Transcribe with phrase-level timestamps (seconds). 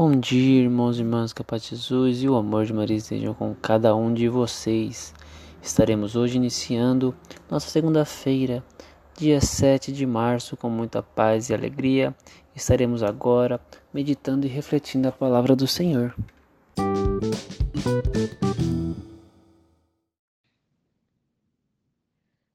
[0.00, 3.52] Bom dia, irmãos e irmãs, que de Jesus e o amor de Maria estejam com
[3.52, 5.12] cada um de vocês.
[5.60, 7.12] Estaremos hoje iniciando
[7.50, 8.62] nossa segunda-feira,
[9.16, 12.14] dia 7 de março, com muita paz e alegria.
[12.54, 13.60] Estaremos agora
[13.92, 16.14] meditando e refletindo a palavra do Senhor.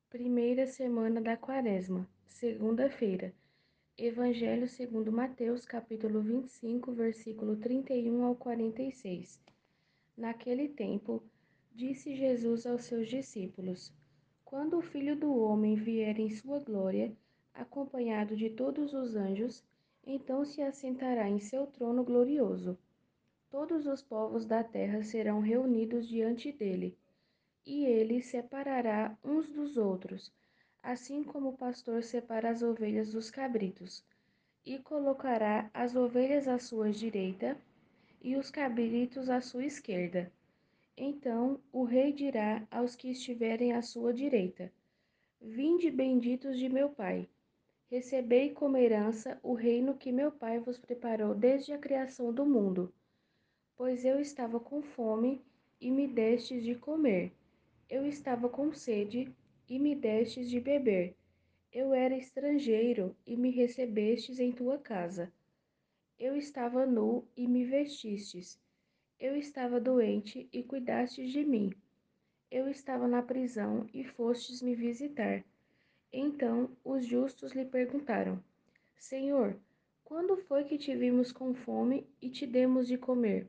[0.10, 3.34] Primeira semana da Quaresma, segunda-feira.
[3.96, 9.40] Evangelho segundo Mateus, capítulo 25, versículo 31 ao 46.
[10.18, 11.22] Naquele tempo,
[11.72, 13.94] disse Jesus aos seus discípulos:
[14.44, 17.16] Quando o Filho do homem vier em sua glória,
[17.54, 19.64] acompanhado de todos os anjos,
[20.04, 22.76] então se assentará em seu trono glorioso.
[23.52, 26.98] Todos os povos da terra serão reunidos diante dele
[27.64, 30.34] e ele separará uns dos outros,
[30.84, 34.04] assim como o pastor separa as ovelhas dos cabritos,
[34.66, 37.58] e colocará as ovelhas à sua direita
[38.22, 40.32] e os cabritos à sua esquerda.
[40.96, 44.72] Então o rei dirá aos que estiverem à sua direita:
[45.42, 47.28] Vinde benditos de meu Pai,
[47.90, 52.94] recebei como herança o reino que meu Pai vos preparou desde a criação do mundo.
[53.76, 55.42] Pois eu estava com fome
[55.80, 57.32] e me destes de comer.
[57.90, 59.34] Eu estava com sede
[59.68, 61.16] e me destes de beber.
[61.72, 65.32] Eu era estrangeiro e me recebestes em tua casa.
[66.20, 68.60] Eu estava nu e me vestistes.
[69.20, 71.74] Eu estava doente e cuidastes de mim.
[72.52, 75.44] Eu estava na prisão e fostes me visitar.
[76.12, 78.44] Então os justos lhe perguntaram:
[78.96, 79.58] Senhor,
[80.04, 83.48] quando foi que te vimos com fome e te demos de comer?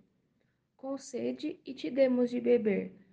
[0.77, 3.04] Com sede e te demos de beber?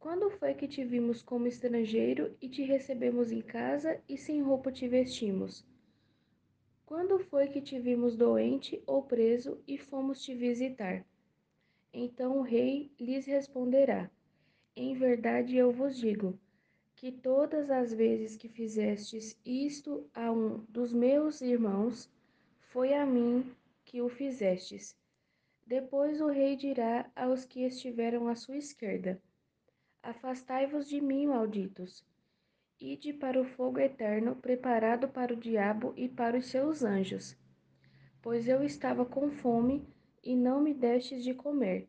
[0.00, 4.72] Quando foi que te vimos como estrangeiro e te recebemos em casa e sem roupa
[4.72, 5.62] te vestimos?
[6.86, 11.04] Quando foi que te vimos doente ou preso e fomos te visitar?
[11.92, 14.10] Então o rei lhes responderá:
[14.74, 16.40] Em verdade eu vos digo,
[16.96, 22.10] que todas as vezes que fizestes isto a um dos meus irmãos,
[22.72, 23.44] foi a mim
[23.84, 24.96] que o fizestes.
[25.66, 29.20] Depois o rei dirá aos que estiveram à sua esquerda:
[30.02, 32.02] Afastai-vos de mim, malditos.
[32.80, 37.36] Ide para o fogo eterno, preparado para o diabo e para os seus anjos.
[38.22, 39.86] Pois eu estava com fome
[40.24, 41.86] e não me destes de comer.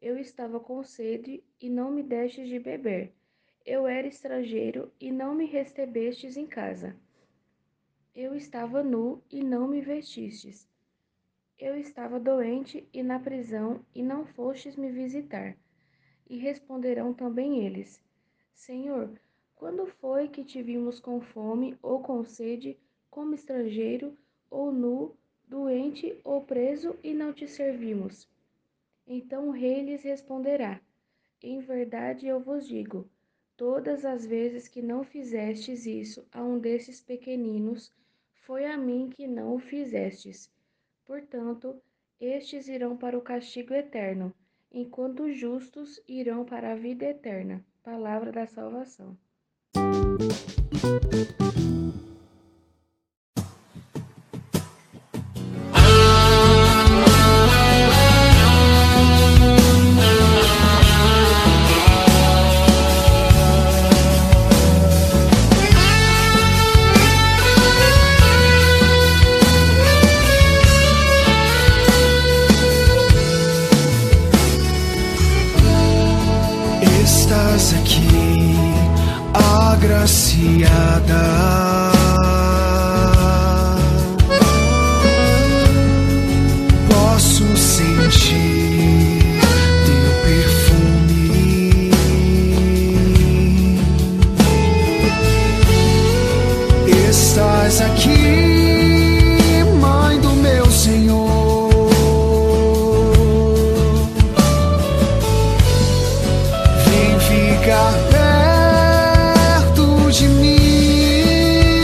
[0.00, 3.14] Eu estava com sede e não me destes de beber.
[3.64, 6.94] Eu era estrangeiro e não me recebestes em casa.
[8.14, 10.68] Eu estava nu e não me vestistes.
[11.58, 15.56] Eu estava doente e na prisão e não fostes me visitar.
[16.28, 18.02] E responderão também eles:
[18.54, 19.10] Senhor,
[19.54, 22.78] quando foi que te vimos com fome ou com sede,
[23.10, 24.16] como estrangeiro
[24.50, 25.16] ou nu,
[25.46, 28.28] doente ou preso e não te servimos?
[29.06, 30.80] Então o rei lhes responderá:
[31.42, 33.08] Em verdade eu vos digo,
[33.56, 37.92] todas as vezes que não fizestes isso a um desses pequeninos,
[38.46, 40.50] foi a mim que não o fizestes.
[41.04, 41.80] Portanto,
[42.18, 44.34] estes irão para o castigo eterno,
[44.74, 47.64] enquanto os justos irão para a vida eterna.
[47.82, 49.16] Palavra da salvação.
[50.72, 51.83] Estás
[97.74, 101.88] Estás aqui, Mãe do meu Senhor.
[106.86, 107.92] Vem ficar
[109.72, 111.82] perto de mim.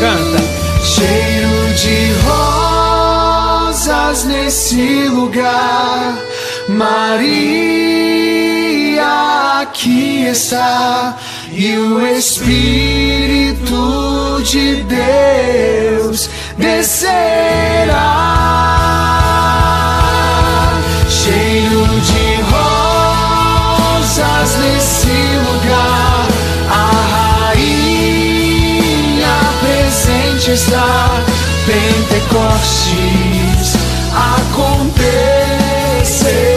[0.00, 0.42] Canta.
[0.82, 6.18] Cheiro de rosas nesse lugar.
[6.68, 7.62] Maria
[9.60, 11.16] aqui está.
[11.54, 13.68] E o Espírito
[14.42, 17.10] de Deus descerá.
[21.10, 25.12] Cheiro de rosas nesse
[25.44, 26.26] lugar.
[26.70, 31.22] A rainha presente está.
[31.66, 33.76] Pentecostes
[34.40, 36.51] acontece.